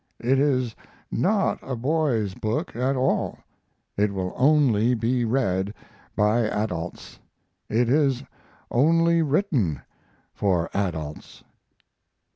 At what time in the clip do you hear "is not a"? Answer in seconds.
0.39-1.75